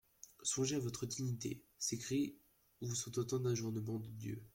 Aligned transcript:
Songez 0.41 0.77
à 0.77 0.79
votre 0.79 1.05
dignité; 1.05 1.61
ces 1.77 1.99
cris 1.99 2.35
vous 2.81 2.95
sont 2.95 3.15
autant 3.19 3.37
d'ajournements 3.37 3.99
de 3.99 4.07
Dieu. 4.09 4.43